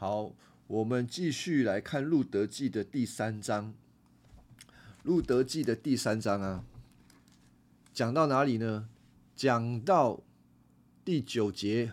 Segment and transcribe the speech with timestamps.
[0.00, 0.32] 好，
[0.66, 3.74] 我们继续来看《路德记》的第三章，
[5.02, 6.64] 《路德记》的第三章啊，
[7.92, 8.88] 讲到哪里呢？
[9.36, 10.22] 讲到
[11.04, 11.92] 第九节，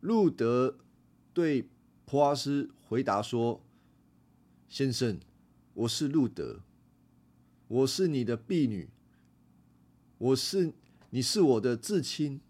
[0.00, 0.78] 路德
[1.34, 1.68] 对
[2.06, 3.62] 普阿斯回答说
[4.66, 5.20] ：“先生，
[5.74, 6.60] 我是路德，
[7.68, 8.88] 我是你的婢女，
[10.16, 10.72] 我是
[11.10, 12.40] 你是我的至亲，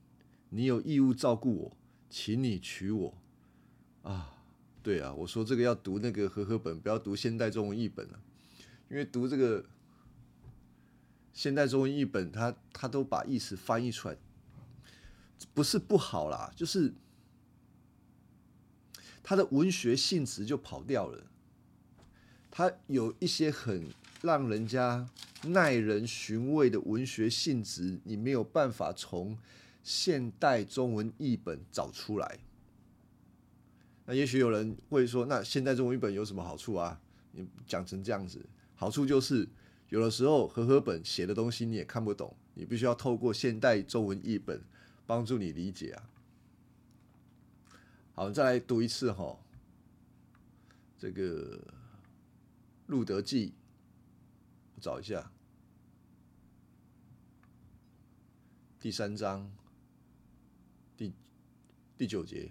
[0.51, 1.77] 你有义务照顾我，
[2.09, 3.15] 请你娶我。”
[4.09, 4.36] 啊，
[4.87, 8.21] 对啊，我说这个要读那个和合本，不要读现代中文译本了，
[8.89, 9.65] 因为读这个。
[11.33, 14.17] 现代中文译本，他他都把意思翻译出来，
[15.53, 16.95] 不是不好啦，就是
[19.25, 21.27] 他的文学性质就跑掉了。
[22.49, 23.89] 他有一些很
[24.23, 25.11] 让人家
[25.43, 29.37] 耐人寻味的文学性质，你没有办法从
[29.83, 32.39] 现代中文译本找出来。
[34.07, 37.01] 那也许有人会说，那现代中文译本有什么好处啊？
[37.33, 38.45] 你讲成这样子，
[38.75, 39.49] 好处就是。
[39.89, 44.61] 有的时候，和合本写的东西你也看不懂，你必须要透过现代中文译本
[45.07, 46.11] 帮助你理解啊。
[48.13, 49.39] 好，再来读一次哈，
[50.99, 51.57] 这个
[52.87, 53.51] 《路德记》，
[54.75, 55.31] 我找一下
[58.81, 59.49] 第三章
[60.97, 61.13] 第
[61.97, 62.51] 第九节，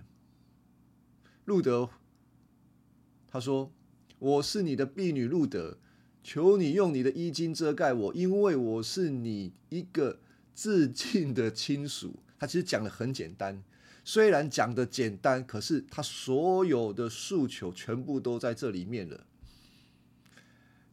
[1.45, 1.89] 路德
[3.29, 3.71] 他说
[4.19, 5.77] ：“我是你的婢女路德。”
[6.27, 10.19] 求你用你的衣襟遮盖我，因为我是你一个
[10.55, 12.15] 至近的亲属。
[12.39, 13.63] 他其实讲的很简单，
[14.03, 19.27] 虽然讲的简单，可是他所有的诉求全部都在这里面了。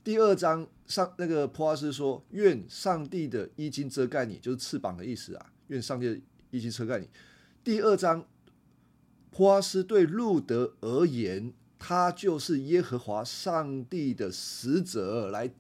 [0.05, 5.53] 第二章上那个普阿斯说：“愿上帝的衣襟遮盖你，就是翅膀的意思啊。
[5.69, 7.09] 愿上帝的衣襟遮盖你。”
[7.65, 8.23] 第二章
[9.33, 11.53] 波阿斯对路德而言。
[11.85, 15.53] 他就是耶和华上帝的使者，来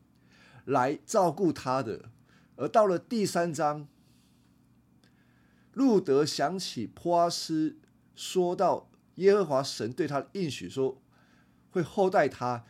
[0.66, 2.10] 来照顾他的。
[2.54, 3.88] 而到了第三章，
[5.72, 7.76] 路德想起波阿斯
[8.14, 11.02] 说到耶和华神对他的应许，说
[11.72, 12.64] 会厚待他。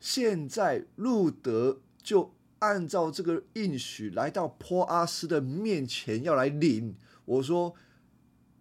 [0.00, 6.96] 现在路德就按照这个应许来到波阿斯的面前，要来领。
[7.26, 7.74] 我说，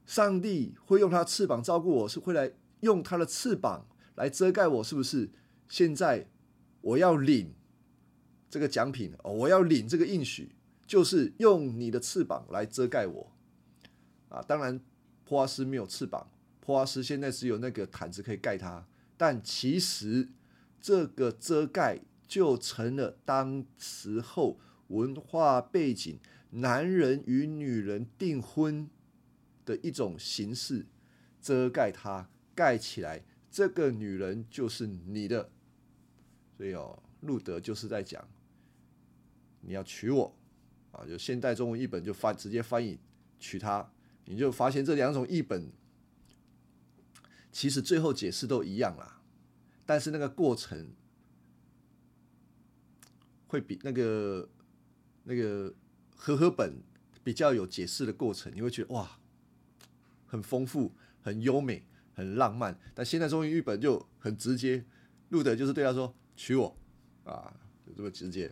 [0.07, 3.85] 上帝会用他翅膀照顾我，是会来用他的翅膀。
[4.15, 5.29] 来遮盖我，是不是？
[5.69, 6.27] 现在
[6.81, 7.53] 我要领
[8.49, 10.55] 这个奖品哦，我要领这个应许，
[10.87, 13.31] 就是用你的翅膀来遮盖我
[14.29, 14.41] 啊！
[14.41, 14.81] 当然，
[15.23, 16.31] 普阿斯没有翅膀，
[16.61, 18.87] 普阿斯现在只有那个毯子可以盖他。
[19.17, 20.29] 但其实
[20.81, 24.57] 这个遮盖就成了当时候
[24.87, 26.17] 文化背景，
[26.49, 28.89] 男人与女人订婚
[29.67, 30.87] 的一种形式，
[31.41, 33.23] 遮盖它，盖起来。
[33.51, 35.51] 这个女人就是你的，
[36.55, 38.27] 所以哦，路德就是在讲
[39.61, 40.35] 你要娶我。
[40.91, 42.97] 啊，就现代中文译本就翻直接翻译
[43.39, 43.91] 娶她，
[44.25, 45.69] 你就发现这两种译本
[47.51, 49.21] 其实最后解释都一样啦，
[49.85, 50.93] 但是那个过程
[53.47, 54.49] 会比那个
[55.23, 55.73] 那个
[56.15, 56.81] 和合本
[57.23, 59.19] 比较有解释的过程，你会觉得哇，
[60.27, 61.83] 很丰富，很优美。
[62.13, 64.83] 很浪漫，但现在中译本就很直接，
[65.29, 66.75] 路德就是对他说：“娶我
[67.23, 67.53] 啊，
[67.85, 68.51] 就这么直接。”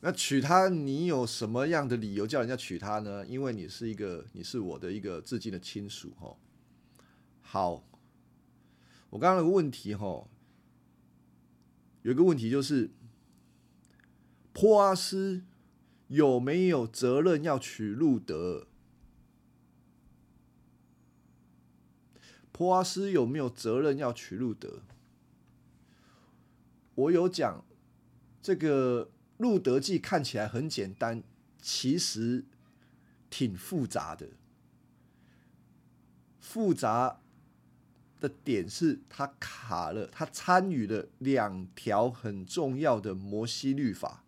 [0.00, 3.26] 那娶她，你有什么样的理由叫人家娶她呢？
[3.26, 6.38] 因为你是一个，你是我的一个至亲的亲属，吼。
[7.40, 7.82] 好，
[9.08, 10.28] 我刚刚有个问题，吼，
[12.02, 12.90] 有一个问题就是，
[14.52, 15.42] 波阿斯
[16.08, 18.67] 有没有责任要娶路德？
[22.58, 24.82] 普阿斯有没有责任要娶路德？
[26.96, 27.64] 我有讲，
[28.42, 31.22] 这个路德记看起来很简单，
[31.62, 32.44] 其实
[33.30, 34.30] 挺复杂的。
[36.40, 37.20] 复杂
[38.18, 44.24] 的点是他卡了，他参与了两条很重要的摩西律法。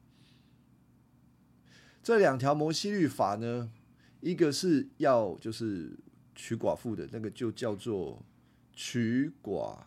[2.00, 3.72] 这两条摩西律法呢，
[4.20, 5.98] 一个是要就是。
[6.34, 8.22] 娶寡妇的那个就叫做
[8.72, 9.84] 娶寡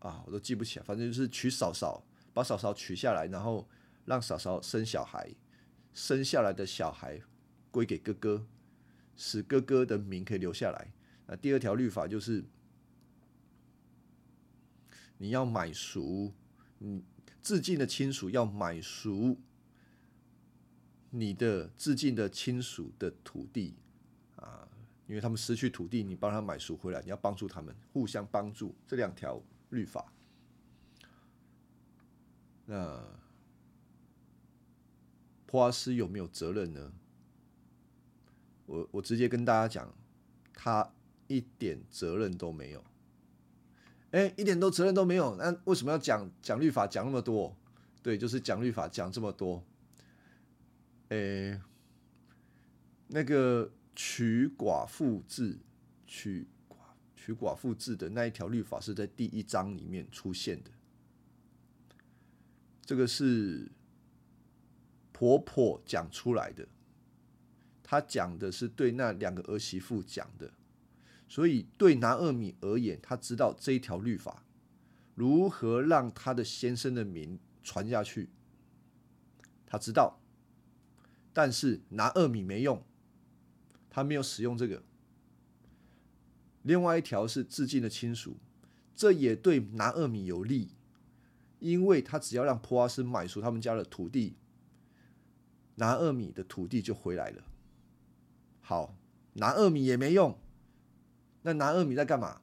[0.00, 2.04] 啊，我都记不起来，反正就是娶嫂嫂，
[2.34, 3.68] 把嫂嫂娶下来，然后
[4.04, 5.32] 让嫂嫂生小孩，
[5.94, 7.20] 生下来的小孩
[7.70, 8.46] 归给哥哥，
[9.16, 10.92] 使哥哥的名可以留下来。
[11.26, 12.44] 那第二条律法就是，
[15.18, 16.32] 你要买赎，
[16.78, 17.04] 你
[17.40, 19.38] 致敬的亲属要买赎
[21.10, 23.76] 你的致敬的亲属的土地。
[25.12, 29.38] 因为他们失去土地，你帮他买赎回来，你要帮助他们，互相帮助这两条
[29.68, 30.10] 律法。
[32.64, 32.98] 那
[35.44, 36.90] 波阿斯有没有责任呢？
[38.64, 39.94] 我我直接跟大家讲，
[40.54, 40.90] 他
[41.26, 42.82] 一点责任都没有。
[44.12, 47.54] 哎，一点都责任都没有，那为什么要讲讲律法讲那么多？
[48.02, 49.62] 对，就是讲律法讲这么多。
[51.10, 51.60] 哎，
[53.08, 55.58] 那个娶寡妇制，
[56.06, 56.76] 娶寡
[57.14, 60.70] 娶寡妇制的那一条律法是在第一章里面出现的。
[62.84, 63.70] 这个是
[65.12, 66.66] 婆婆讲出来的，
[67.82, 70.52] 她讲的是对那两个儿媳妇讲的，
[71.28, 74.42] 所以对拿二米而言，他知道这一条律法
[75.14, 78.30] 如何让他的先生的名传下去，
[79.64, 80.20] 他知道，
[81.32, 82.82] 但是拿二米没用，
[83.92, 84.82] 他没有使用这个。
[86.62, 88.38] 另外一条是致敬的亲属，
[88.96, 90.70] 这也对拿厄米有利。
[91.58, 94.34] 因为他只要让普阿斯买出他们家的土地，
[95.76, 97.44] 拿二米的土地就回来了。
[98.60, 98.96] 好，
[99.34, 100.36] 拿二米也没用，
[101.42, 102.40] 那拿二米在干嘛？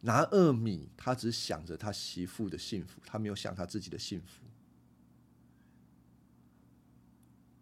[0.00, 4.42] 拿二米，他只想着他媳妇的幸福，他没有想他自己的幸福。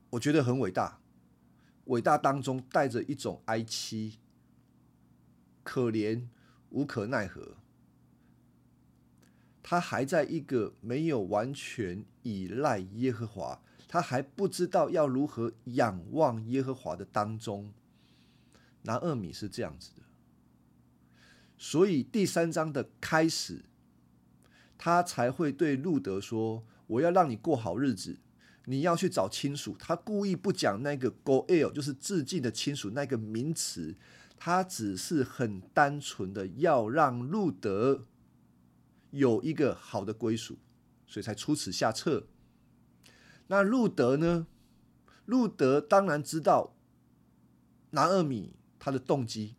[0.08, 1.01] 我觉得很伟大，
[1.92, 4.18] 伟大当中带着一种哀戚、
[5.62, 6.26] 可怜、
[6.70, 7.56] 无可奈何。
[9.62, 17.72] 他还在一个没有完全依赖耶和华，他还不知道要如何仰望耶和华的当中。
[18.84, 20.02] 拿二米是这样子的，
[21.56, 23.64] 所以第三章的开始，
[24.76, 28.18] 他才会对路德说：“我要让你过好日子，
[28.66, 33.96] 你要去找亲属。”他故意不讲那个 “goel”，就是致敬的亲属那个名词，
[34.36, 38.06] 他只是很单纯的要让路德。
[39.10, 40.56] 有一个好的归属，
[41.06, 42.28] 所以才出此下策。
[43.48, 44.46] 那路德呢？
[45.26, 46.74] 路德当然知道
[47.90, 49.54] 拿二米他的动机，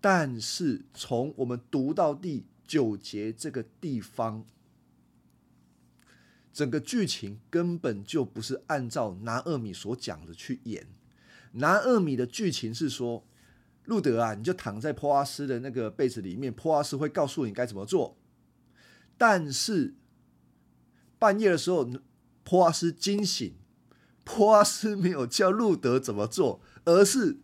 [0.00, 4.44] 但是从我们读到第九节这个地方，
[6.58, 10.88] 整个剧情根本就不是按照拿二米所讲的去演。
[11.52, 13.24] 拿二米的剧情是说。
[13.84, 18.18] 路德啊，你就躺在坡阿斯的那个被子里面，坡阿斯会告诉你该怎么做。
[19.16, 19.94] 但是
[21.18, 21.88] 半夜的时候，
[22.44, 23.54] 坡阿斯惊醒，
[24.24, 27.38] 坡阿斯没有叫路德怎么做，而是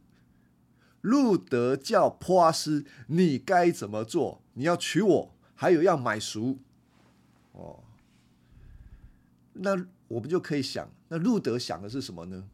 [1.00, 4.42] 路德叫坡阿斯，你该怎么做？
[4.52, 6.58] 你要娶我，还有要买赎。
[7.52, 7.83] 哦，
[9.54, 12.48] 那我们就可以想，那路德想的是什么呢？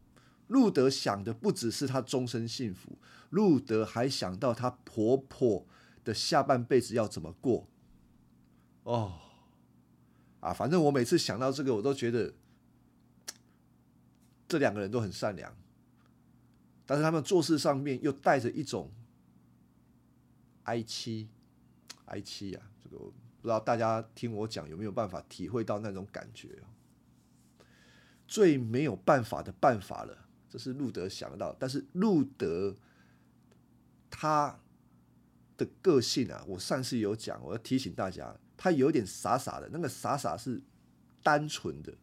[0.47, 2.97] 路德想的不只是他终身幸福，
[3.29, 5.65] 路德还想到他婆婆
[6.03, 7.67] 的下半辈子要怎么过。
[8.83, 9.19] 哦，
[10.41, 12.33] 啊，反正我每次想到这个，我都觉得
[14.47, 15.55] 这两个人都很善良，
[16.85, 18.91] 但是他们做事上面又带着一种
[20.63, 21.29] 哀戚，
[22.05, 23.13] 哀戚啊，这个不
[23.43, 26.49] 知道大家听我讲有没有办法体会到那种感觉
[28.31, 30.17] 最没有办法的办法了。
[30.49, 32.73] 这是路德想到，但是路德
[34.09, 34.57] 他
[35.57, 40.61] 的个性啊，我上次有讲，我要提醒大家，他有点傻傻的，那个傻傻是
[41.21, 41.93] 单纯的，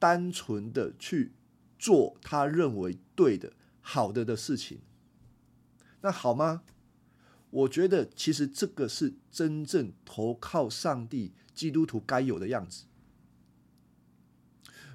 [0.00, 1.30] 单纯的去
[1.78, 4.80] 做他认为对的、好的的事情。
[6.00, 6.64] 那好吗？
[7.50, 12.86] 我觉得其实这个是真正投靠上帝基督徒该有的样子。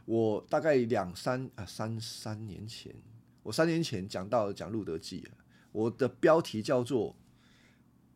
[0.05, 2.93] 我大概两三啊三三年前，
[3.41, 5.23] 我三年前讲到讲路德记，
[5.71, 7.15] 我的标题叫做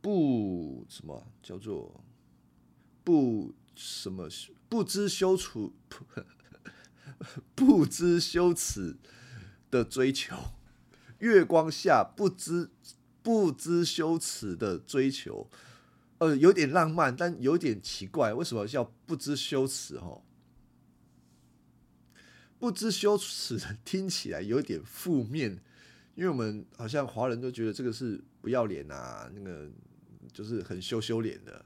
[0.01, 2.03] 不什么叫做
[3.03, 4.27] 不什么
[4.67, 5.71] 不知羞耻
[7.55, 8.97] 不知羞耻
[9.71, 10.35] 的追求，
[11.19, 12.69] 月光下不知
[13.23, 15.49] 不知羞耻的追求，
[16.17, 19.95] 呃，有点浪漫，但有点奇怪，为什么叫不知羞耻？
[19.95, 20.21] 哦？
[22.59, 25.59] 不知羞耻的 听起来有点负面，
[26.15, 29.69] 因为我们好像华人都觉得这个是不要脸啊，那个
[30.33, 31.65] 就是很羞羞脸的，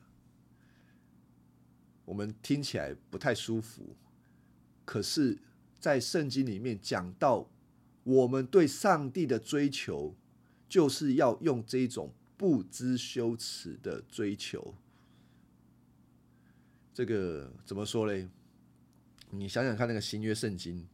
[2.05, 3.95] 我们听起来不太舒服。
[4.83, 5.37] 可是，
[5.79, 7.49] 在圣经里面讲到，
[8.03, 10.15] 我们对上帝的追求，
[10.67, 14.75] 就是要用这种不知羞耻的追求。
[16.93, 18.27] 这个怎么说嘞？
[19.31, 20.87] 你想想看，那个新约圣经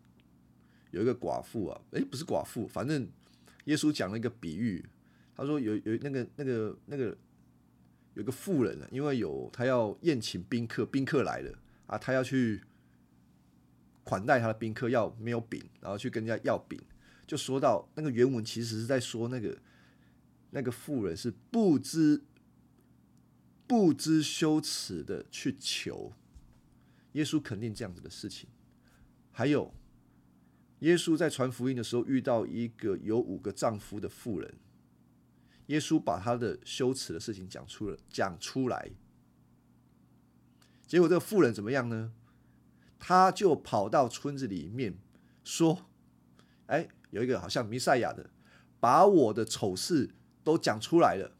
[0.91, 3.07] 有一个寡妇啊，诶，不是寡妇，反正
[3.65, 4.85] 耶稣讲了一个比喻，
[5.35, 7.17] 他说有有那个那个那个
[8.13, 12.61] 有个妇人啊，因为有他要宴请宾客，宾客来了啊，他要去
[14.03, 16.79] 款待他的宾客，要没有饼，然后去跟人家要饼，
[17.25, 19.57] 就说到那个原文其实是在说那个
[20.51, 22.23] 那个妇人是不知
[23.65, 26.13] 不知羞耻的去求。
[27.17, 28.47] 耶稣肯定这样子的事情，
[29.31, 29.73] 还有
[30.79, 34.53] 耶稣在传福音的时候遇到一个有五个丈夫的妇人，
[35.65, 38.91] 耶稣把他的羞耻的事情讲出了讲出来，
[40.85, 42.13] 结果这个妇人怎么样呢？
[42.99, 44.99] 他就跑到村子里面
[45.43, 45.87] 说
[46.67, 48.29] ：“哎，有一个好像弥赛亚的，
[48.79, 50.11] 把我的丑事
[50.43, 51.35] 都讲出来了，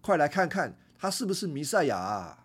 [0.00, 2.38] 快来看看他是不是弥赛亚啊！”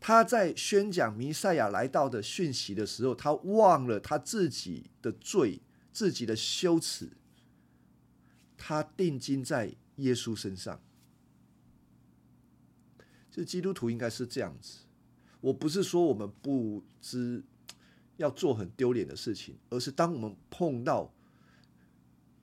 [0.00, 5.60] 他在宣讲弥赛亚来到的讯息的时候，他忘了他自己的罪、
[5.92, 7.10] 自己的羞耻，
[8.56, 10.80] 他定睛在耶稣身上。
[13.30, 14.80] 这基督徒应该是这样子。
[15.40, 17.42] 我不是说我们不知
[18.16, 21.12] 要做很丢脸的事情，而是当我们碰到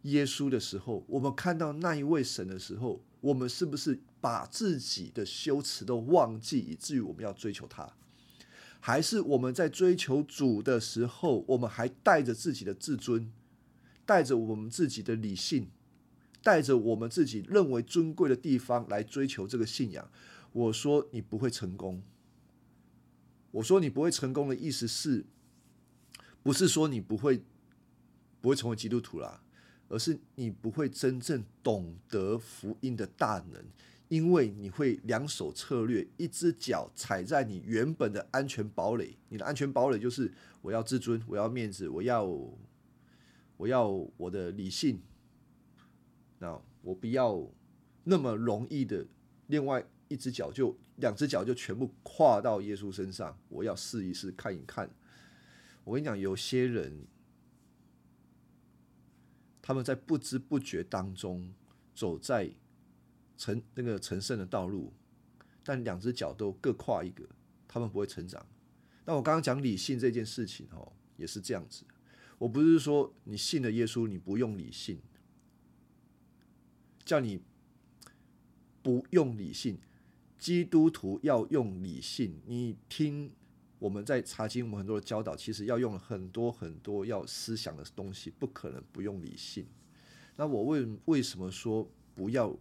[0.04, 3.02] 耶稣的时候，我们看到那一位神的时候。
[3.22, 7.94] 我们是不是把自己的羞耻都忘记，以至于我们要追求他？
[8.80, 13.32] 还是我们在追求主的时候，我们还带着自己的自尊，
[14.04, 15.70] 带着我们自己的理性，
[16.42, 20.10] 带着我们自己认为尊贵的地方来追求这个信仰？
[20.52, 22.02] 我说你不会成功。
[23.52, 25.24] 我说你不会成功的意思是，
[26.42, 27.44] 不是说你不会
[28.42, 29.44] 不会成为基督徒啦？
[29.88, 33.64] 而是你不会真正懂得福音的大能，
[34.08, 39.18] 因为你会两手策略，一只脚踩在你原本的安全堡垒。
[39.30, 40.32] 你的安全堡垒就是
[40.62, 42.24] 我要自尊，我要面子，我要
[43.58, 45.02] 我要我的理性。
[46.40, 47.48] 那我不要
[48.04, 49.06] 那么容易的，
[49.48, 53.38] 另外一只脚就两只脚就全部跨到耶稣身上。
[53.50, 54.90] 我要试一试，看一看。
[55.84, 57.06] 我跟你讲，有些人。
[59.68, 61.52] 他们在不知不觉当中
[61.96, 62.52] 走在
[63.38, 64.94] 成那个成圣的道路，
[65.64, 67.28] 但两只脚都各跨一个，
[67.68, 68.46] 他们不会成长。
[69.06, 71.84] 那我刚刚讲理性这件事情哦，也是这样子。
[72.38, 75.00] 我不是说你信了耶稣你不用理性，
[77.04, 77.42] 叫你
[78.82, 79.78] 不用理性，
[80.38, 82.42] 基督徒要用理性。
[82.46, 83.32] 你听。
[83.78, 89.68] 我们在查经，我们很多的教导，其实要用很多很多要思想的东西，不可能不用理性。
[90.38, 92.58] 那我为为什么说不要？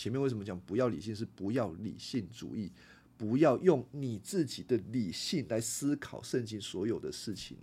[0.00, 1.14] 前面为什么讲不要理性？
[1.14, 2.72] 是不要理性主义，
[3.18, 7.58] 不要用你自己的理性来思考圣经所有的事情。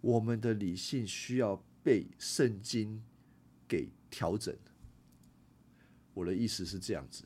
[0.00, 3.00] 我们的理性需要被圣经
[3.68, 4.52] 给调整。
[6.14, 7.22] 我的意思是这样子。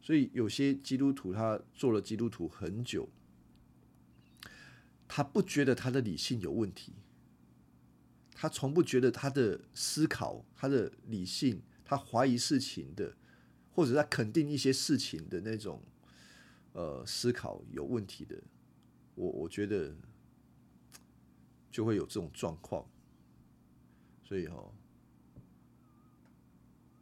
[0.00, 3.06] 所以有些基督徒他做了基督徒很久，
[5.06, 6.94] 他不觉得他的理性有问题，
[8.32, 13.16] 他从不觉得他的思考、他的理性、他怀疑事情的，
[13.74, 15.82] 或者他肯定一些事情的那种
[16.72, 18.40] 呃思考有问题的，
[19.16, 19.92] 我我觉得
[21.68, 22.88] 就会有这种状况。
[24.22, 24.72] 所以哦，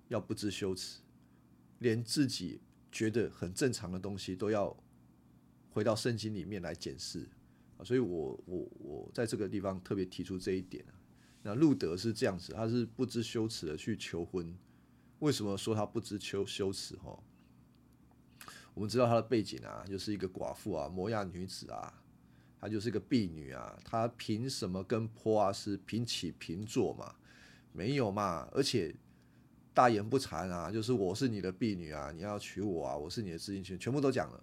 [0.08, 1.00] 要不知羞耻，
[1.78, 2.60] 连自己。
[2.90, 4.74] 觉得很正常的东西都要
[5.70, 7.28] 回到圣经里面来检视
[7.76, 10.82] 啊，所以我我我在这个地方特别提出这一点
[11.42, 14.56] 那路德是这样子，他是不知羞耻的去求婚。
[15.20, 16.96] 为什么说他不知羞羞耻？
[16.96, 17.18] 哈，
[18.74, 21.92] 我们知道他的背景啊，就是一个寡妇啊，摩亚女子啊，
[22.60, 27.14] 她就是一个婢女啊，她凭什么跟波阿斯平起平坐嘛？
[27.72, 28.94] 没有嘛，而且。
[29.74, 34.42] 大言不惭啊，就是我是你的婢女啊，你要娶我啊，我是你的知心权，全部都讲了。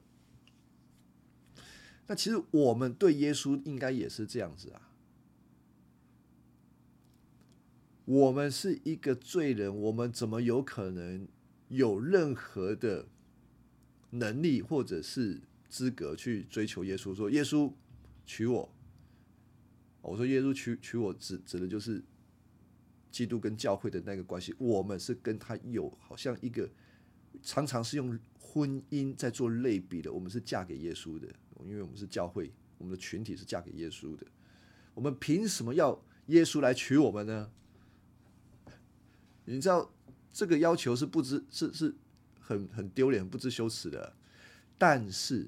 [2.07, 4.84] 那其实我们对耶稣应该也是这样子啊。
[8.05, 11.27] 我们是一个罪人，我们怎么有可能
[11.67, 13.07] 有任何的
[14.11, 17.13] 能力或者是资格去追求耶稣？
[17.13, 17.71] 说耶稣
[18.25, 18.73] 娶我，
[20.01, 22.03] 我说耶稣娶娶我，指指的就是。
[23.11, 26.69] 基督跟教会的那个关系，我们是跟他有好像一个
[27.41, 30.11] 常常是用婚姻在做类比的。
[30.11, 31.25] 我们是嫁给耶稣的，
[31.63, 34.27] 因为我们是教会，我们的群体是嫁给耶稣的。
[34.93, 37.49] 我们凭什么要耶稣来娶我们呢？
[39.45, 39.91] 你知道
[40.33, 41.95] 这个要求是不知是是
[42.39, 44.13] 很很丢脸、不知羞耻的。
[44.77, 45.47] 但是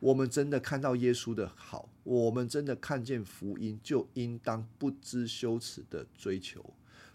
[0.00, 6.74] 我们真的看到耶稣的好，我们真的看见福音，就应当不知羞耻的追求，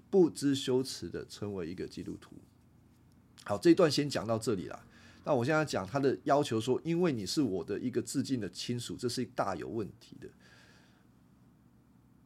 [0.09, 2.35] 不知羞耻的成为一个基督徒。
[3.45, 4.85] 好，这一段先讲到这里了。
[5.23, 10.27] 那我现在讲他的要求说，因为你是我的一个致敬的亲属，这是大有问题的。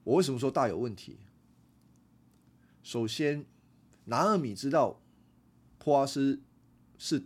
[0.03, 1.17] 我为什么说大有问题？
[2.87, 3.45] 首先，
[4.05, 5.01] 拿尔米知道
[5.77, 6.41] 波阿斯
[6.97, 7.21] 是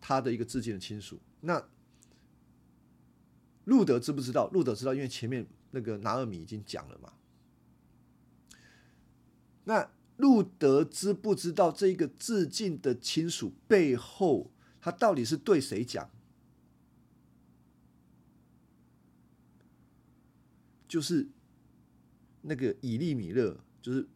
[0.00, 1.68] 他的一个致敬的亲属，那
[3.64, 4.46] 路德知不知道？
[4.50, 7.14] 路德知道，因为前面那个拿尔米已经讲了嘛。
[9.64, 14.52] 那路德知不知道这个致敬的亲属背后？
[14.80, 16.08] 他到底是对谁讲？
[20.86, 21.26] 就是
[22.42, 24.06] 那个以利米勒，就是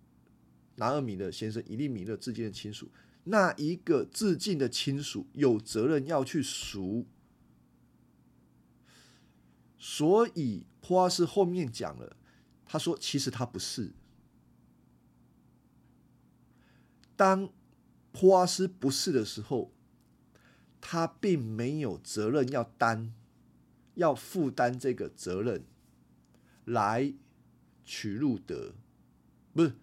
[0.80, 2.90] 拿尔米勒先生，以利米勒致敬的亲属，
[3.24, 7.06] 那一个致敬的亲属有责任要去赎。
[9.78, 12.16] 所以普阿斯后面讲了，
[12.64, 13.92] 他说其实他不是。
[17.14, 17.52] 当
[18.10, 19.72] 普阿斯不是的时候。
[20.82, 23.12] 他并没有责任要担，
[23.96, 25.62] 要负担这个责任，
[26.64, 27.12] 来
[27.84, 28.72] 取路德，
[29.52, 29.74] 不是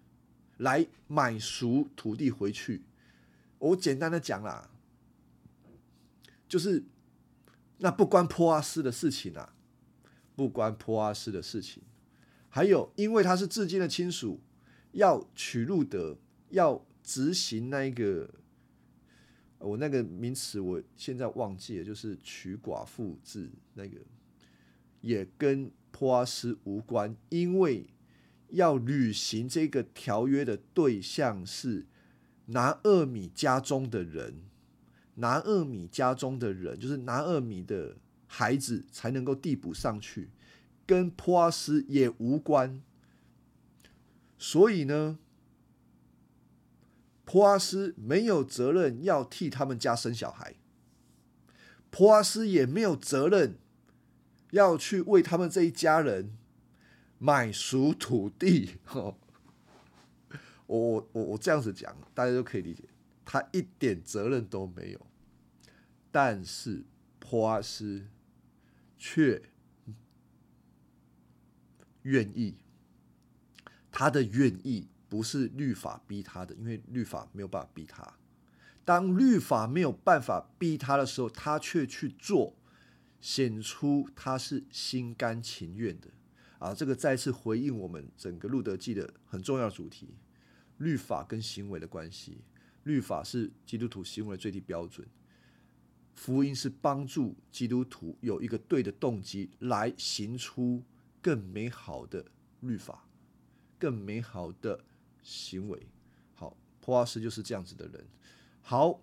[0.57, 2.83] 来买赎土地回去。
[3.59, 4.69] 我简单的讲啦，
[6.47, 6.83] 就是
[7.79, 9.55] 那不关坡阿斯的事情啊，
[10.35, 11.81] 不关坡阿斯的事情。
[12.49, 14.39] 还有，因为他是至今的亲属，
[14.91, 16.17] 要取路德，
[16.49, 18.29] 要执行那一个。
[19.59, 23.97] 我那个名词我现在忘记了，就是娶寡妇制那个，
[25.01, 27.87] 也跟坡阿斯无关，因为
[28.49, 31.85] 要履行这个条约的对象是
[32.47, 34.41] 拿二米家中的人，
[35.15, 40.29] 拿二米家中的人就是拿二米的孩子才能够递补上去，
[40.85, 42.81] 跟普阿斯也无关，
[44.37, 45.19] 所以呢。
[47.29, 50.55] 普阿斯没有责任要替他们家生小孩，
[51.89, 53.57] 普阿斯也没有责任
[54.51, 56.36] 要去为他们这一家人
[57.19, 58.75] 买熟土地。
[58.93, 59.15] 我
[60.67, 62.83] 我我我这样子讲，大家都可以理解，
[63.25, 65.07] 他一点责任都没有。
[66.11, 66.83] 但是
[67.19, 68.07] 普阿斯
[68.97, 69.41] 却
[72.03, 72.55] 愿意，
[73.91, 74.87] 他的愿意。
[75.09, 78.15] 不是律法逼他的，因为律法没有办法逼他。
[78.83, 82.53] 当律法没有办法逼他的时候，他却去做，
[83.21, 86.09] 显出他是心甘情愿的。
[86.59, 90.09] 啊，这个再次回应我们整个路德记的很重要主题：
[90.77, 92.39] 律法跟行为的关系。
[92.83, 95.07] 律法是基督徒行为最低标准，
[96.15, 100.83] 福音是帮助基督徒有一个对的动机来行出
[101.21, 102.25] 更美好的
[102.61, 103.07] 律法，
[103.77, 104.83] 更美好的。
[105.23, 105.85] 行为
[106.35, 108.07] 好，普阿斯就是这样子的人。
[108.61, 109.01] 好，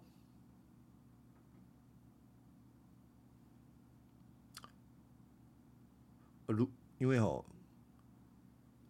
[6.46, 6.66] 如
[6.98, 7.44] 因为哦，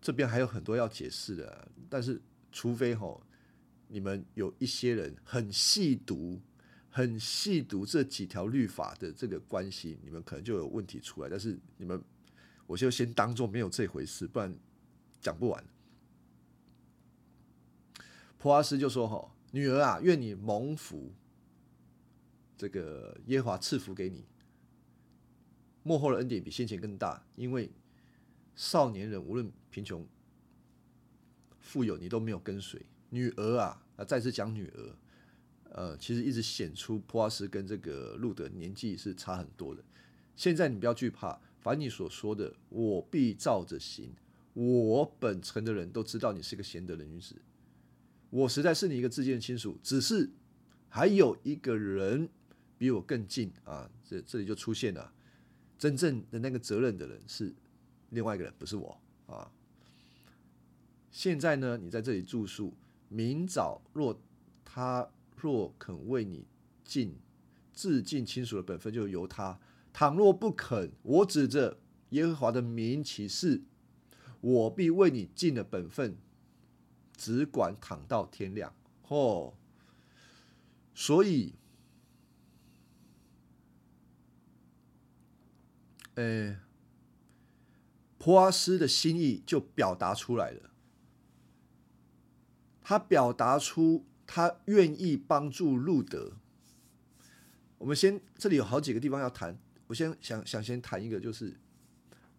[0.00, 2.20] 这边还有很多要解释的，但是
[2.52, 3.20] 除非哦，
[3.88, 6.40] 你们有一些人很细读、
[6.90, 11.28] 很细读这几条律法的这个关系，你们可能就有问题出来。
[11.28, 12.02] 但是你们，
[12.66, 14.54] 我就先当做没有这回事，不然
[15.20, 15.64] 讲不完。
[18.38, 21.12] 普阿斯就说：“哈，女儿啊，愿你蒙福。
[22.56, 24.24] 这个耶华赐福给你，
[25.82, 27.68] 幕后的恩典比先前更大，因为
[28.54, 30.06] 少年人无论贫穷
[31.60, 32.84] 富有，你都没有跟随。
[33.10, 34.96] 女儿啊，啊，再次讲女儿，
[35.70, 39.82] 呃，其实一直显出普阿斯跟这个路德年纪是差很多的。
[40.36, 44.12] 现在你不要惧怕，凡你所说的，我必照着行。
[44.52, 47.36] 我本城的人都知道你是个贤德的女子。”
[48.30, 50.28] 我实在是你一个至亲亲属，只是
[50.88, 52.28] 还有一个人
[52.76, 53.88] 比我更近啊！
[54.04, 55.12] 这这里就出现了
[55.78, 57.54] 真正的那个责任的人是
[58.14, 59.50] 另外一个人，不是我啊！
[61.10, 62.72] 现在呢，你在这里住宿，
[63.08, 64.18] 明早若
[64.64, 66.46] 他若肯为你
[66.84, 67.16] 尽
[67.72, 69.58] 致敬亲属的本分，就由他；
[69.92, 71.78] 倘若不肯，我指着
[72.10, 73.62] 耶和华的名起誓，
[74.40, 76.16] 我必为你尽了本分。
[77.16, 78.74] 只管躺到天亮，
[79.06, 79.54] 哦，
[80.96, 81.54] 所以，
[86.14, 86.58] 呃，
[88.24, 90.70] 普阿斯的心意就表达出来了。
[92.80, 96.32] 他表达出他愿意帮助路德。
[97.76, 99.58] 我们先这里有好几个地方要谈，
[99.88, 101.60] 我先想想先谈一个，就是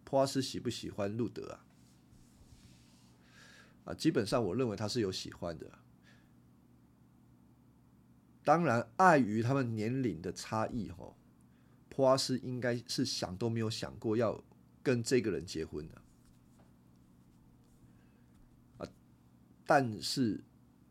[0.02, 1.64] 普阿斯喜不喜欢路德啊？
[3.84, 5.70] 啊，基本上我认为他是有喜欢的。
[8.42, 11.16] 当然，碍于他们年龄的差异，吼，
[11.88, 14.42] 普阿斯应该是想都没有想过要
[14.86, 16.00] 跟这个人结婚的。
[18.78, 18.88] 啊，
[19.66, 20.40] 但是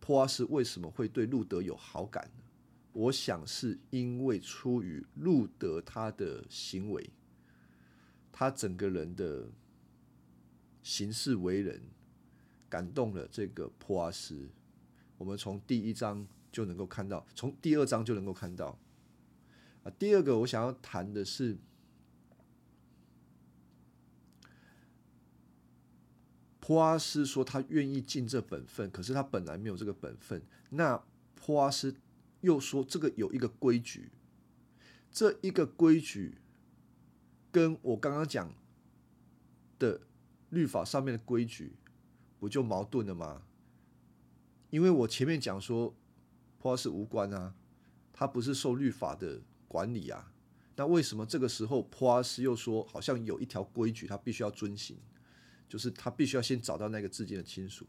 [0.02, 2.44] 普阿斯为什么会对路德有好感呢？
[2.92, 7.10] 我想是因为出于路德他的行为，
[8.34, 9.48] 他整个人的
[10.84, 11.82] 行事为人，
[12.68, 14.50] 感动了这个普阿斯。
[15.18, 18.78] 我们从第一章就能够看到，从第二章就能够看到。
[19.84, 21.58] 啊，第二个我想要谈的是，
[26.66, 30.42] 普阿斯说他愿意尽这本分，可是他本来没有这个本分。
[30.70, 31.04] 那
[31.36, 31.96] 普阿斯。
[32.42, 34.12] 又说这个有一个规矩，
[35.10, 36.38] 这一个规矩
[37.52, 38.54] 跟我刚刚讲
[39.80, 40.02] 的
[40.50, 41.76] 律法上面的规矩
[42.38, 43.42] 不就矛盾了吗？
[44.70, 45.96] 因为我前面讲说，
[46.60, 47.56] 普阿斯无关啊，
[48.14, 50.32] 他不是受律法的管理啊，
[50.76, 54.96] 那为什么这个时候普阿斯又说好像有一条规矩他必须要遵行，
[55.68, 57.86] 就是他必须要先找到那个自己的亲属？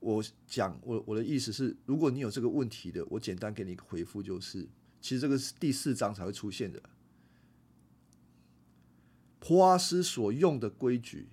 [0.00, 4.68] 我讲我我的意思是，如果你有这个问题的，我简单给你一个回复，就是
[5.00, 6.82] 其实这个是第四章才会出现的。
[9.38, 11.28] 普阿斯所用的规矩，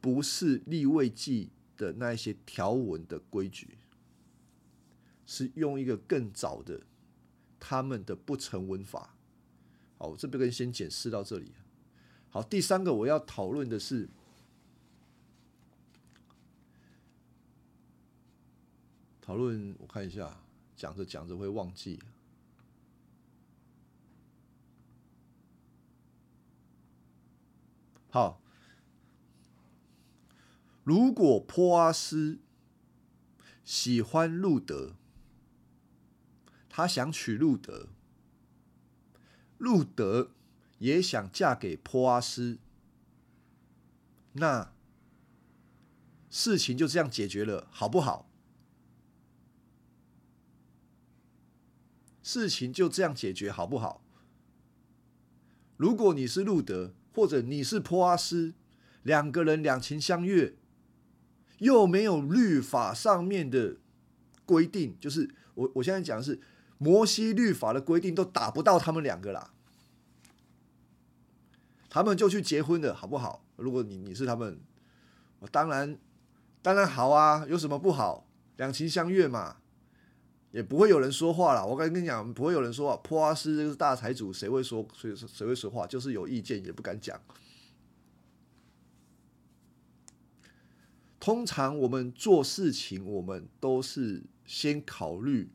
[0.00, 3.78] 不是立位记的那一些条文的规矩，
[5.24, 6.82] 是用一个更早的
[7.60, 9.14] 他们的不成文法。
[9.98, 11.52] 好，我这边先解释到这里。
[12.30, 14.08] 好，第三个我要讨论的是。
[19.20, 20.40] 讨论，我看一下，
[20.74, 21.98] 讲着讲着会忘记。
[28.10, 28.40] 好，
[30.82, 32.38] 如果波阿斯
[33.64, 34.94] 喜欢路德，
[36.70, 37.88] 他想娶路德，
[39.58, 40.30] 路德
[40.78, 42.58] 也想嫁给波阿斯，
[44.32, 44.72] 那
[46.30, 48.28] 事情就这样解决了，好不好？
[52.22, 54.02] 事情就这样解决好不好？
[55.76, 58.52] 如果你是路德，或者你是坡阿斯，
[59.02, 60.54] 两个人两情相悦，
[61.58, 63.76] 又没有律法上面的
[64.44, 66.38] 规定，就是我我现在讲的是
[66.76, 69.54] 摩西律法的规定都打不到他们两个啦，
[71.88, 73.44] 他们就去结婚的，好不好？
[73.56, 74.60] 如果你你是他们，
[75.40, 75.98] 我当然
[76.62, 78.26] 当然好啊，有什么不好？
[78.56, 79.56] 两情相悦嘛。
[80.50, 81.64] 也不会有人说话了。
[81.64, 82.96] 我跟跟你讲，不会有人说话。
[83.04, 84.88] 普阿斯这个大财主，谁会说？
[84.94, 85.86] 谁谁会说话？
[85.86, 87.20] 就是有意见也不敢讲。
[91.20, 95.50] 通常我们做事情，我们都是先考虑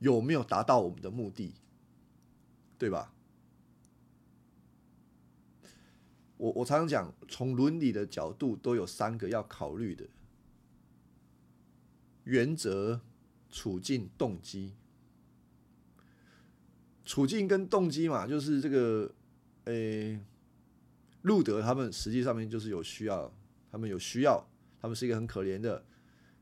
[0.00, 1.54] 有没有达到我们的目的，
[2.76, 3.14] 对吧？
[6.36, 10.06] 我我常常讲，从伦理的角度，都有三个要考虑的
[12.24, 13.00] 原则。
[13.48, 14.74] 处境、动机，
[17.06, 19.10] 处境跟动机嘛，就是这个，
[19.64, 20.20] 诶，
[21.22, 23.32] 路德他们实际上面就是有需要，
[23.70, 24.46] 他们有需要，
[24.78, 25.82] 他们是一个很可怜的，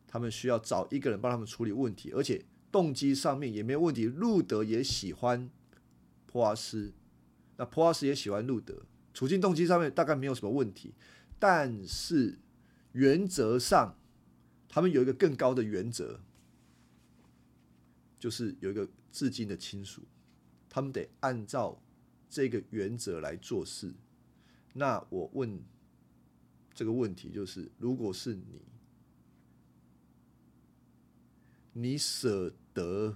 [0.08, 4.06] 他们需要找一个人帮他们处理问题，而且动机上面也没有问题。
[4.06, 5.48] 路德也喜欢
[6.26, 6.92] 普阿斯，
[7.58, 8.82] 那普阿斯也喜欢路德，
[9.14, 10.92] 处境动机上面大概没有什么问题，
[11.38, 12.38] 但是
[12.92, 13.96] 原则上，
[14.68, 16.20] 他们有一个更高的原则。
[18.16, 20.00] 就是有一个至今的亲属，
[20.70, 21.78] 他们得按照
[22.30, 23.92] 这个原则来做事。
[24.72, 25.62] 那我问
[26.72, 28.62] 这个问题，就是如果是你，
[31.74, 33.14] 你舍得？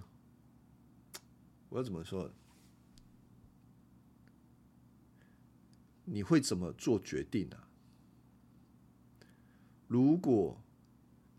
[1.71, 2.31] 我要怎么说？
[6.11, 7.57] 你会怎么做决定呢？
[9.87, 10.61] 如果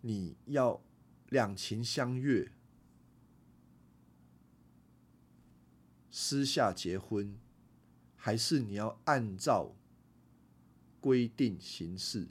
[0.02, 0.82] 你要
[1.30, 2.52] 两情相悦？
[6.12, 7.38] 私下结婚，
[8.16, 9.76] 还是你要按照
[11.00, 12.28] 规定行事？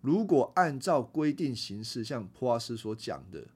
[0.00, 3.48] 如果按照规定行事，像普瓦斯所讲的，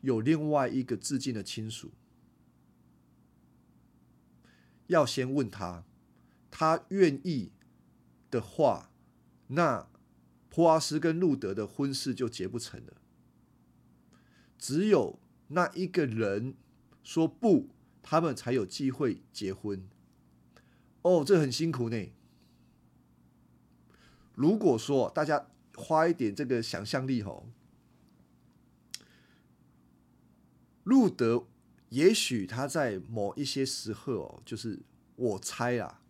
[0.00, 1.92] 有另外一个致敬的亲属，
[4.90, 5.84] 要先问他，
[6.50, 7.50] 他愿意
[8.30, 8.90] 的话，
[9.48, 9.88] 那
[10.48, 12.92] 普阿斯跟路德的婚事就结不成了。
[14.58, 16.54] 只有那一个人。
[17.02, 17.70] 说不，
[18.02, 19.88] 他们才有机会结婚。
[21.00, 22.12] 哦，这很辛苦呢。
[24.34, 27.48] 如果说大家花一点这个想象力吼，
[30.84, 31.46] 路德
[31.90, 34.80] 也许他在某一些时候哦，就是
[35.14, 36.00] 我猜啊，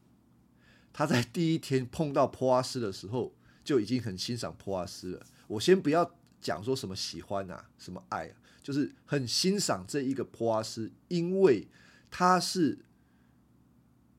[0.92, 5.26] 他在第一天碰到普阿斯的时候就已经很欣赏普阿斯了。
[5.48, 11.68] 我先不要讲说什么喜欢啊，什么爱啊，就是很欣赏这一个普阿斯，因为
[12.10, 12.86] 他是。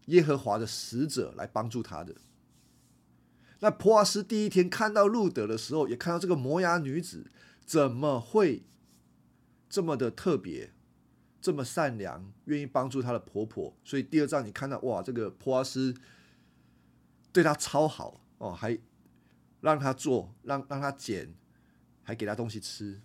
[0.07, 2.15] 耶和华的使者来帮助他的。
[3.59, 7.31] 那普阿斯第一天看到路德的时候，也看到这个摩崖女子
[7.65, 8.63] 怎么会
[9.69, 10.73] 这么的特别，
[11.41, 13.73] 这么善良，愿意帮助她的婆婆。
[13.83, 15.95] 所以第二章你看到哇，这个普阿斯
[17.33, 18.77] 对她超好哦，还
[19.61, 21.33] 让她做，让让她捡，
[22.03, 23.01] 还给她东西吃。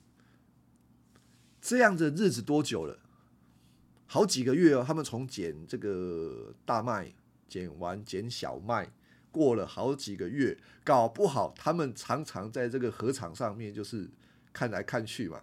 [1.61, 3.01] 这样的日子多久了？
[4.07, 7.13] 好几个月哦，他们从捡这个大麦，
[7.49, 8.93] 捡完捡小麦，
[9.33, 14.09] 过了好几个月，搞不好他们常常在这个河场上面就是
[14.53, 15.43] 看来看去嘛，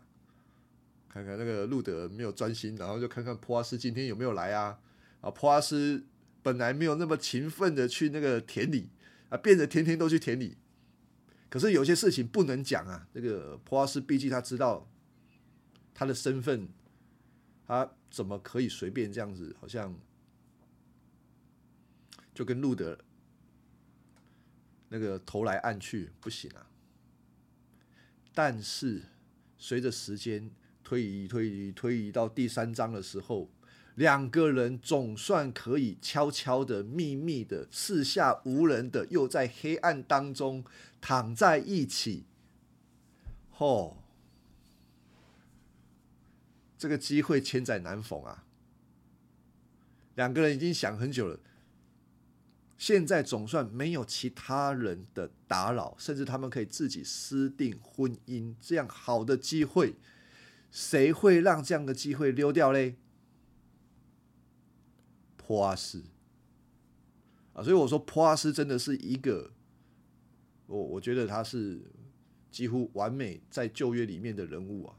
[1.14, 4.80] 看看那个路德没有专心，然后就看看普阿斯今天有没有来啊？
[5.22, 6.04] 啊，普阿斯
[6.42, 8.90] 本来没有那么勤奋的去那个田里
[9.30, 10.58] 啊，变得天天都去田里，
[11.50, 13.08] 可是有些事情不能讲啊。
[13.14, 14.90] 这个普阿斯毕竟他知道
[15.94, 16.68] 他的身份，
[17.68, 17.92] 他。
[18.14, 19.56] 怎么可以随便这样子？
[19.60, 20.00] 好像
[22.32, 22.96] 就跟路德
[24.90, 26.70] 那个投来暗去，不行啊！
[28.32, 29.02] 但是
[29.58, 30.52] 随着时间
[30.94, 33.50] 推移、推移、推移到第三章的时候，
[33.96, 40.64] 两个人总算可以悄悄的、秘密的、四下无人的，又在黑暗当中
[41.02, 42.26] 躺在一起。
[43.50, 43.98] 吼！
[46.78, 48.44] 这个机会千载难逢啊！
[50.14, 51.40] 两个人已经想很久了，
[52.78, 59.96] 现在总算没有其他人的打扰，甚至他们可以自己私定婚姻，这样好的机会，
[60.74, 62.96] 谁会让这样的机会溜掉嘞？
[65.38, 66.02] 普阿斯
[67.54, 69.52] 啊，所以我说普阿斯真的是一个，
[70.66, 71.80] 我我觉得他是
[72.50, 74.96] 几乎完美在旧约里面的人物啊。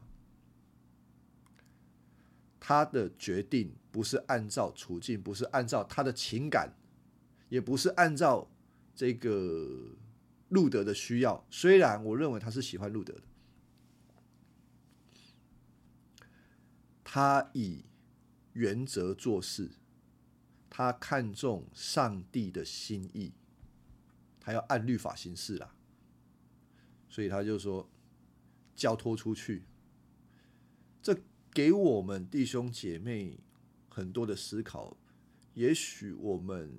[2.57, 6.73] 他的决定不是按照处境，不是按照他的情感，
[7.49, 8.49] 也不是按照
[8.95, 9.89] 这个
[10.47, 11.45] 路德的需要。
[11.49, 13.21] 虽然我认为他是喜欢路德的，
[17.15, 17.85] 他以
[18.51, 19.71] 原则做事，
[20.69, 23.31] 他看重上帝的心意，
[24.37, 25.73] 他要按律法行事啦。
[27.07, 27.89] 所以他就说
[28.75, 29.63] 交托出去，
[31.01, 31.17] 这。
[31.53, 33.39] 给我们弟兄姐妹
[33.87, 34.97] 很多的思考，
[35.53, 36.69] 也许我们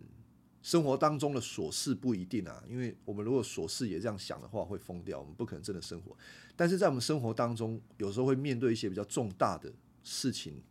[0.61, 5.19] 生活当中的琐事不一定啊，因为我们如果琐事也这样想的话，会疯掉。
[5.19, 6.15] 我们不可能真的生活，
[6.55, 9.73] 但是在我们生活当中，有时候会面对一些比较重大的
[10.09, 10.63] 事情，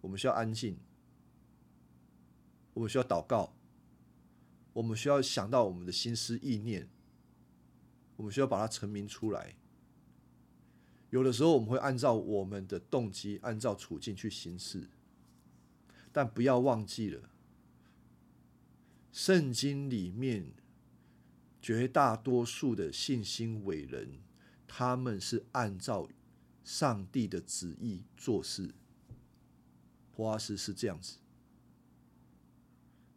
[0.00, 0.78] 我们需要安静，
[2.72, 3.52] 我们需要祷告，
[4.72, 6.88] 我们需要想到我们的心思意念，
[8.14, 9.56] 我们需要把它成名出来。
[11.10, 14.88] 有的时候我们会按照我们的动机、按照处境去行事，
[16.12, 17.28] 但不要忘记了，
[19.10, 20.52] 圣经里面
[21.60, 24.20] 绝大多数的信心伟人，
[24.68, 26.08] 他们是按照
[26.64, 28.74] 上帝的旨意做事。
[30.14, 31.16] 波阿斯是这样子，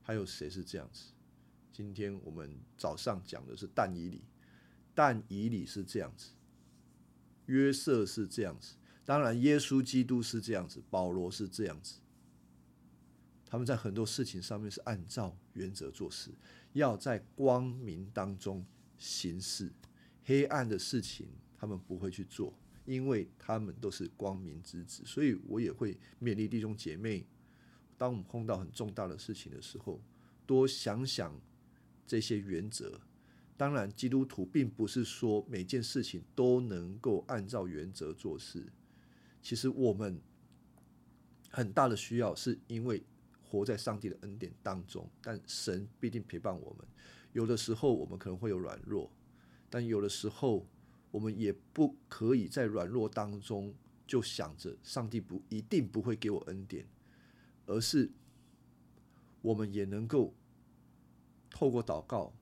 [0.01, 1.11] 还有谁是这样子？
[1.71, 4.21] 今天我们早上讲的是但以理，
[4.93, 6.29] 但以理是这样子。
[7.47, 11.95] 约瑟是这样子，当然耶稣基督是这样子，保罗是这样子。
[13.45, 16.31] 他们在很多事情上面是按照原则做事，
[16.71, 18.65] 要在光明当中
[18.97, 19.73] 行事，
[20.23, 21.27] 黑暗的事情
[21.57, 22.53] 他们不会去做，
[22.85, 25.03] 因为他们都是光明之子。
[25.05, 27.25] 所以我也会勉励弟兄姐妹，
[27.97, 30.01] 当我们碰到很重大的事情的时候，
[30.45, 31.39] 多想想
[32.05, 32.99] 这些原则。
[33.55, 38.65] 当然，基督徒并不是说每件事情都能够按照原则做事。
[39.41, 40.19] 其实我们
[41.49, 43.03] 很大的需要，是因为
[43.43, 46.87] 活在上帝的恩典当中，但神必定陪伴我们。
[47.31, 49.09] 有的时候我们可能会有软弱，
[49.69, 50.67] 但有的时候
[51.13, 53.71] 我们也不可以在软弱当中
[54.07, 56.87] 就想着上帝不一定不会给我恩典，
[57.67, 58.09] 而是
[59.43, 60.33] 我们也能够
[61.51, 62.33] 透过祷告。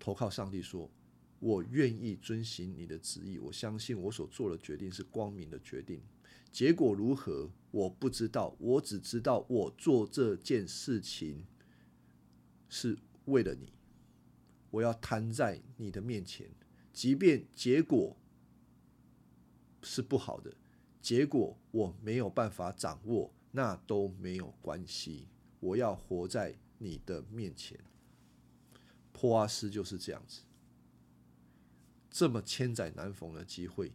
[0.00, 0.90] 投靠上帝，说
[1.38, 3.38] ：“我愿意遵行你的旨意。
[3.38, 6.02] 我相信我所做的决定是光明的决定。
[6.50, 11.46] 结果如何我不知道，我只知道我做这件事情
[12.68, 13.72] 是为了你，
[14.70, 16.50] 我要摊在你的面前，
[16.94, 18.16] 即便结果
[19.82, 20.54] 是不好的，
[21.02, 25.28] 结果我没有办法掌握，那都没有关系，
[25.58, 27.78] 我要活在你的面前。
[29.12, 30.42] 波阿斯就是这样子，
[32.10, 33.92] 这么千载难逢的机会。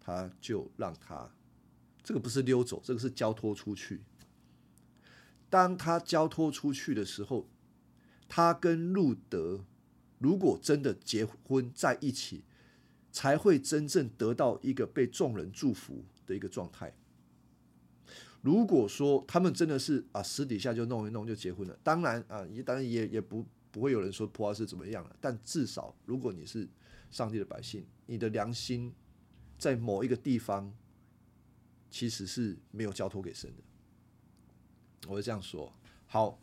[0.00, 1.30] 他就让他，
[2.02, 4.02] 这个不是溜走，这个是交托出去。
[5.48, 7.48] 当他交托出去的时候，
[8.28, 9.64] 他跟路德
[10.20, 12.44] 如果真的结婚在一起，
[13.10, 16.94] 才会真正得到一个被众人祝福的一个状态。
[18.40, 25.16] 如果说他们真的是啊私底下就弄一弄就结婚了，当然啊也当然也也不不会有人说普阿斯怎么样了。
[25.20, 26.68] 但至少如果你是
[27.10, 28.94] 上帝的百姓，你的良心。
[29.58, 30.72] 在某一个地方，
[31.90, 33.62] 其实是没有交托给神的。
[35.06, 35.70] 我会这样说。
[36.06, 36.40] 好，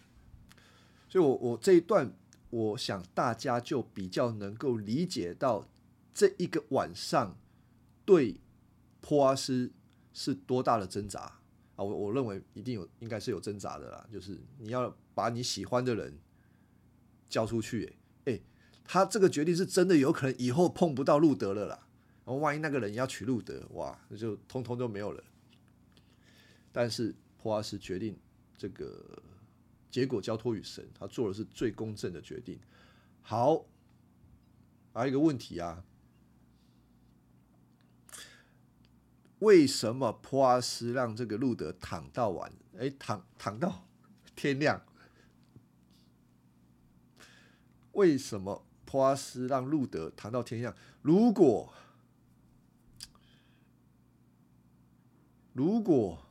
[1.10, 2.14] 所以我我这一段，
[2.50, 5.68] 我想大家就比较能够理解到
[6.14, 7.38] 这一个晚上
[8.06, 8.40] 对
[9.02, 9.72] 波阿斯
[10.14, 11.22] 是多大的挣扎
[11.76, 11.84] 啊！
[11.84, 14.08] 我我认为一定有，应该是有挣扎的啦。
[14.12, 16.18] 就是你要把你喜欢的人
[17.30, 18.40] 交出去，哎，
[18.84, 21.88] 他这个决定是真的有可能以后碰不到路德了啦。
[22.26, 25.24] 然后万一那个人要娶路德，哇，那就通通都没有了。
[26.72, 28.18] 但是普阿斯决定
[28.58, 29.22] 这个
[29.98, 32.60] 结果交托于神，他做的是最公正的决定。
[33.24, 33.66] 好，
[34.94, 35.84] 还有一个问题啊，
[39.40, 42.54] 为什么普阿斯让这个路德躺到晚？
[42.78, 43.88] 哎，躺躺到
[44.36, 44.86] 天亮？
[47.94, 50.76] 为什么普阿斯让路德躺到天亮？
[51.02, 51.74] 如果
[55.54, 56.24] 如果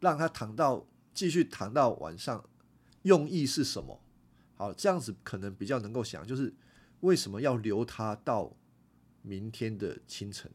[0.00, 2.48] 让他躺到继续谈到晚上，
[3.02, 4.00] 用意是什么？
[4.56, 6.54] 好，这样子可能比较能够想，就是
[7.00, 8.56] 为什么要留他到
[9.22, 10.50] 明天的清晨？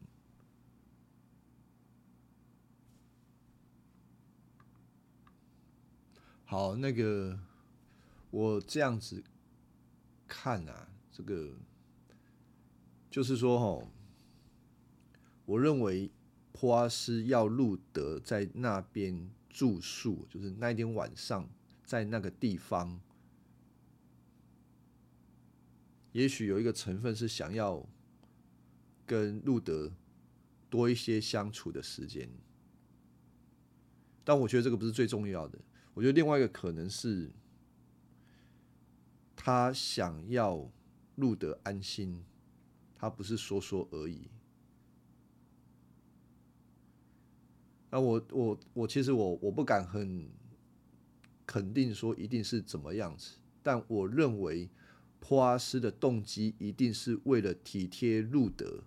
[6.44, 7.38] 好，那个
[8.30, 9.22] 我这样子
[10.26, 11.54] 看啊，这个
[13.10, 13.88] 就是说，哦，
[15.44, 16.10] 我认为。
[16.58, 21.48] 普阿斯要路德在那边住宿，就是那一天晚上
[21.82, 23.00] 在那个地方，
[26.12, 27.88] 也许有一个成分是想要
[29.06, 29.90] 跟路德
[30.68, 32.28] 多一些相处的时间，
[34.22, 35.58] 但我觉得这个不是最重要的。
[35.94, 37.30] 我觉得另外一个可能是，
[39.34, 40.70] 他想要
[41.14, 42.22] 路德安心，
[42.94, 44.28] 他不是说说而已。
[47.96, 50.28] 那我我我其实我我不敢很
[51.46, 54.68] 肯定说一定是怎么样子，但我认为
[55.18, 58.84] 普阿斯的动机一定是为了体贴路德，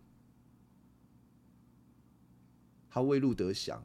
[2.88, 3.84] 他为路德想，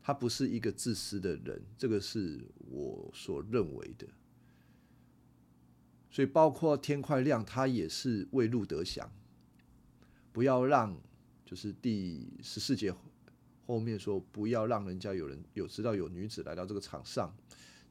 [0.00, 4.06] 他不是一个自私的人，这个是我所认为的。
[6.10, 9.12] 所以包括天快亮，他也是为路德想，
[10.32, 10.98] 不要让
[11.44, 12.94] 就是第十四节。
[13.66, 17.34] 后面说不要让人家有人有知道有女子来到这个场上，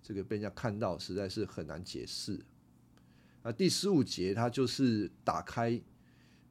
[0.01, 2.39] 这个被人家看到实在是很难解释。
[3.41, 5.81] 那第十五节他就是打开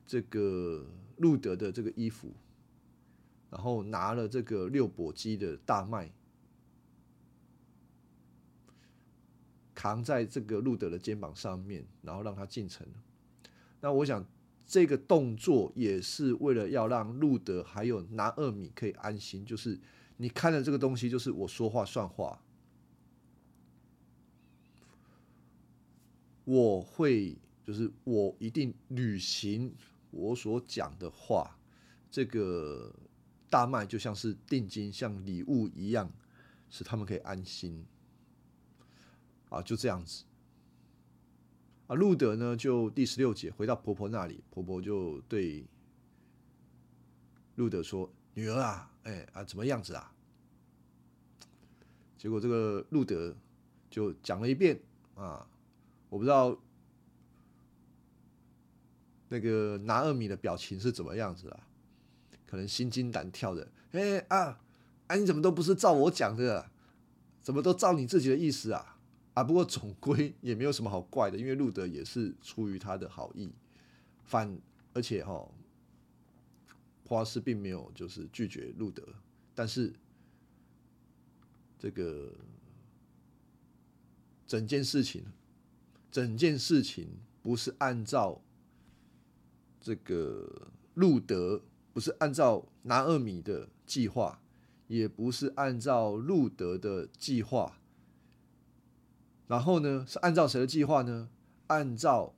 [0.06, 2.32] 这个路德的这个衣服，
[3.50, 6.12] 然后拿了这个六簸箕的大麦，
[9.74, 12.86] 扛在这个路德的肩膀上面，然后让他进城。
[13.80, 14.24] 那我想。
[14.72, 19.78] 这个动作也是为了要让路德还有拿二米可以安心，就是
[20.16, 22.42] 你看的这个东西，就是我说话算话，
[26.44, 29.74] 我会就是我一定履行
[30.10, 31.58] 我所讲的话，
[32.10, 32.94] 这个
[33.50, 36.10] 大麦就像是定金，像礼物一样，
[36.70, 37.84] 使他们可以安心，
[39.50, 40.24] 啊，就这样子。
[41.88, 42.56] 啊，路德呢？
[42.56, 45.64] 就第十六节回到婆婆那里，婆婆就对
[47.56, 50.12] 路德说：“女儿啊，哎啊，怎么样子啊？”
[52.16, 53.34] 结果这个路德
[53.90, 54.80] 就讲了一遍
[55.16, 55.46] 啊，
[56.08, 56.56] 我不知道
[59.28, 61.66] 那个拿二米的表情是怎么样子啊，
[62.46, 63.68] 可能心惊胆跳的。
[63.90, 64.60] 哎啊，
[65.08, 66.70] 啊，你怎么都不是照我讲的，
[67.42, 68.91] 怎么都照你自己的意思啊？
[69.34, 73.50] 啊，不过总归也没有什么好怪的，因为路德也是出于他的好意，
[74.24, 74.58] 反
[74.92, 75.48] 而且哈，
[77.04, 79.02] 普阿斯并没有就是拒绝路德，
[79.54, 79.92] 但是
[81.78, 82.32] 这个
[84.46, 85.24] 整件事情，
[86.10, 87.08] 整件事情
[87.40, 88.42] 不是按照
[89.80, 91.62] 这个路德，
[91.94, 94.42] 不是按照南二米的计划，
[94.88, 97.80] 也不是按照路德的计划，
[99.46, 101.28] 然后呢，是按照谁的计划呢？
[101.66, 102.34] 按照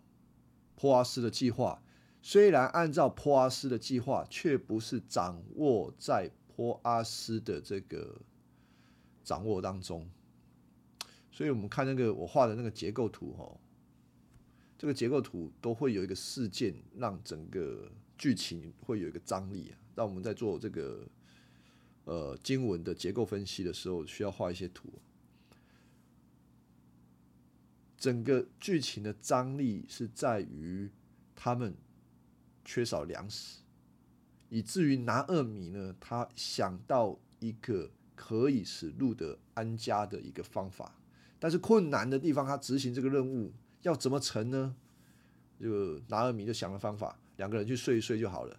[0.76, 1.82] 普阿斯的计划。
[2.22, 8.18] 虽然按照坡阿斯的计划，却不是掌握在坡阿斯的这个
[9.22, 10.08] 掌握当中。
[11.30, 13.60] 所以，我们看那个我画的那个结构图，哦，
[14.78, 19.76] 这个结构图都会有一个事件，让整个剧情会有一个张力啊。
[19.94, 21.06] 让我们在做这个
[22.04, 24.88] 呃经文的结构分析的时候，需要画一些图。
[28.04, 30.90] 整个剧情的张力是在于
[31.34, 31.74] 他们。
[32.66, 33.58] 缺少粮食，
[34.48, 35.94] 以至于拿二米呢？
[36.00, 40.98] 他想到一个可以使路德安家的一个方法，
[41.38, 43.52] 但是困难的地方，他执行这个任务
[43.82, 44.74] 要怎么成呢？
[45.60, 48.58] 就拿二米就想了方法，两个人去睡一睡就好了，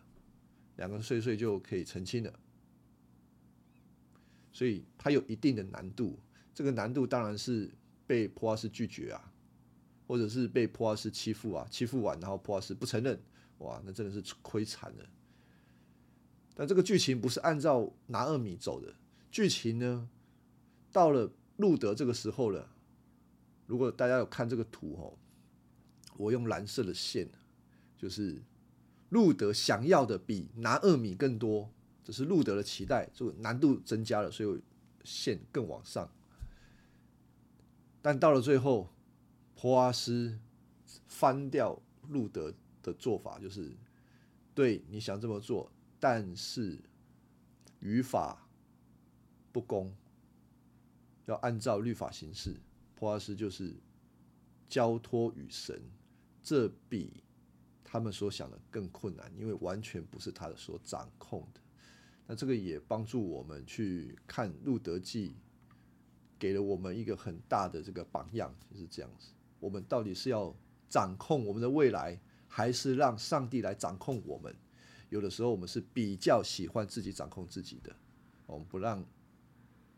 [0.76, 2.39] 两个人睡一睡就可以成亲了。
[4.54, 6.20] 所以他有一定的难度，
[6.54, 7.72] 这个难度当然是
[8.06, 9.34] 被普阿斯拒绝啊，
[10.08, 13.20] 或者是被普阿斯欺负啊，欺负完然后普阿斯不承认。
[13.60, 15.06] 哇，那真的是亏惨了。
[16.53, 18.93] 但这个剧情不是按照拿二米走的，
[19.32, 20.10] 剧情呢，
[20.91, 22.72] 到了路德这个时候了。
[23.66, 25.18] 如果大家有看这个图哦，
[26.18, 27.28] 我用蓝色的线，
[27.97, 28.41] 就是
[29.10, 31.72] 路德想要的比拿二米更多，
[32.03, 34.62] 只是路德的期待就难度增加了，所以
[35.03, 36.10] 线更往上。
[38.01, 38.89] 但到了最后，
[39.56, 40.38] 普阿斯
[41.08, 42.53] 翻掉路德。
[42.86, 43.76] 的做法就是，
[44.53, 46.78] 对你想这么做，但是
[47.80, 48.47] 语法
[49.51, 49.91] 不公，
[51.26, 52.62] 要按照律法行事。
[52.93, 53.74] 普阿斯就是
[54.70, 55.82] 交托与神，
[56.43, 57.24] 这比
[57.84, 61.62] 他们所想的更困难，因为完全不是他的所掌控的。
[62.28, 65.30] 那这个也帮助我们去看《路德记》，
[66.38, 69.32] 给了我们一个很大的这个榜样，就是这样子。
[69.66, 70.55] 我们到底是要
[70.88, 72.20] 掌控我们的未来？
[72.47, 74.55] 还是让上帝来掌控我们。
[75.09, 77.95] 有的时候我们是比较喜欢自己掌控自己的，
[78.45, 79.03] 我们不让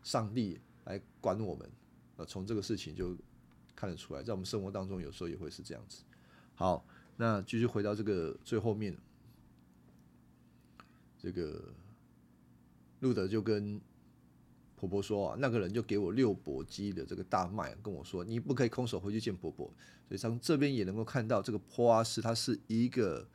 [0.02, 1.70] 上帝来管我们。
[2.16, 3.14] 呃，从这个事情就
[3.76, 6.02] 看得出来，在我们生活当中有时候也会是这样子。
[6.54, 6.82] 好，
[7.18, 8.96] 那继续回到这个最后面，
[11.18, 11.62] 这个
[13.00, 13.78] 路德就跟。
[14.78, 19.66] 婆婆说啊，那个人就给我六簸箕的这个大麦，跟我说你不可以空手回去见婆婆。
[20.06, 23.28] 所以从这边也能够看到，这个坡阿斯他是一个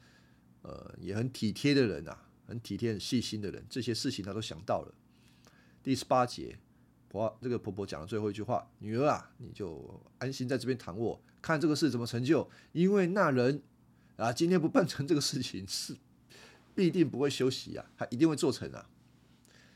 [0.61, 4.95] 呃也很体贴的人啊，很体贴、很细心的人，这些事情他都想到了。
[5.83, 6.57] 第十八节，
[7.09, 12.49] 婆这个婆婆讲了最后一句话：女儿啊，你就安心在这边躺卧，看这个事怎么成就。
[12.71, 13.61] 因为那人
[14.15, 15.95] 啊，今天不办成这个事情，是
[16.73, 18.89] 必定不会休息啊，他一定会做成啊。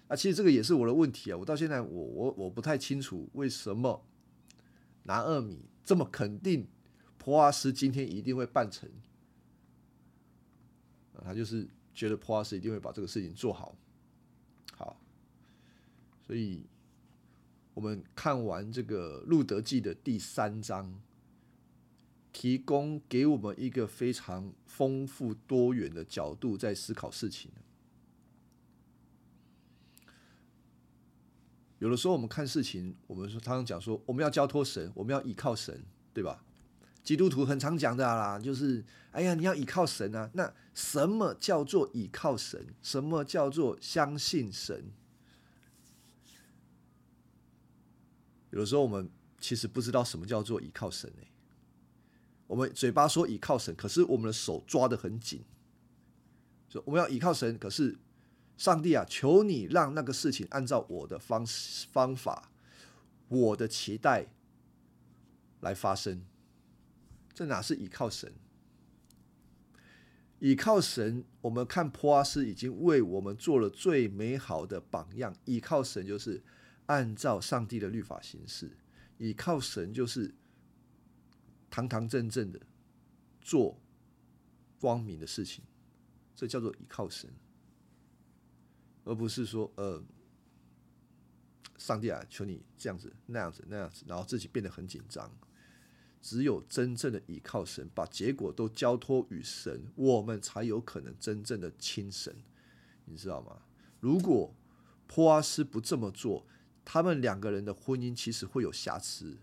[0.08, 1.38] 啊，其实这个也是我的问题啊！
[1.38, 4.06] 我到现在，我我我不太清楚为什么
[5.04, 6.66] 拿二米这么肯定，
[7.18, 8.90] 普阿斯今天一定会办成
[11.14, 13.76] 啊，他就是觉得普阿斯一定会把这个事情做好。
[14.78, 14.98] 好，
[16.26, 16.66] 所以
[17.74, 21.02] 我们看完这个《路德记》的第三章，
[22.32, 27.52] 提供给我们一个非常丰富多元的角度在思考事情。
[31.80, 35.80] 有的时候我们看事情，我们说常常讲说我们要交托神，我们要依靠神，
[36.12, 36.44] 对吧？
[37.04, 40.30] 基督徒很常讲的啦，就是哎呀，你要依靠神啊。
[40.34, 42.66] 那什么叫做依靠神？
[42.82, 44.92] 什么叫做相信神？
[48.50, 49.08] 有的时候我们
[49.40, 51.28] 其实不知道什么叫做依靠神诶。
[52.48, 55.44] 我们嘴巴说依靠神，可是我们的手抓得很紧，
[56.70, 57.96] 说我们要依靠神，可是。
[58.58, 61.46] 上帝啊，求你让那个事情按照我的方
[61.92, 62.52] 方法、
[63.28, 64.26] 我的期待
[65.62, 66.26] 来发生。
[67.34, 68.34] 这哪是依靠神？
[70.40, 75.36] 依靠神，我们看普阿斯已经为我们做了最美好的榜样。
[75.46, 76.44] 依靠神就是
[76.88, 78.76] 按照上帝的律法行事，
[79.20, 80.34] 依靠神就是
[81.70, 82.60] 堂堂正正的
[83.40, 83.80] 做
[84.80, 85.64] 光明的事情。
[86.36, 87.30] 这叫做依靠神。
[89.08, 90.04] 而不是说，呃，
[91.78, 95.32] 上帝啊，求你这样子、那样子、那样子，然后自己变得很紧张。
[96.22, 102.36] 只有真正的依靠神，把结果都交托于神，我们才有可能真正的亲神。
[103.06, 103.62] 你知道吗？
[104.02, 104.54] 如果
[105.08, 106.46] 波阿斯不这么做，
[106.84, 109.38] 他们两个人的婚姻其实会有瑕疵，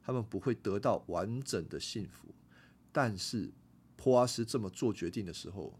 [0.00, 2.32] 他们不会得到完整的幸福。
[2.92, 3.50] 但是
[3.96, 5.76] 波阿斯这么做决定的时候，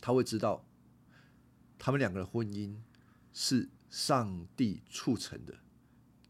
[0.00, 0.66] 他会知道，
[1.84, 2.74] 他们两个人婚姻
[3.34, 5.54] 是上帝促成的，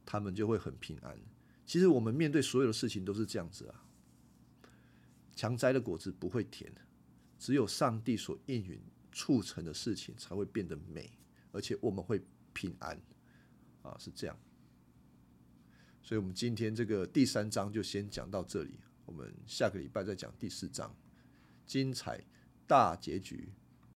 [0.04, 1.16] 他们就会很平安。
[1.64, 3.86] 其实我们面对所有的事情都是这样子啊。
[5.36, 6.74] 强摘的果子不会甜，
[7.38, 8.82] 只有上帝所应允
[9.12, 11.08] 促成的事情才会变得美，
[11.52, 12.20] 而且我们会
[12.52, 13.00] 平安
[13.82, 14.36] 啊，是这样。
[16.02, 20.92] 所以，我们今天这个第三章就先讲到这里，我们下个礼拜再讲第四章，
[21.64, 22.24] 精彩
[22.66, 23.52] 大结局。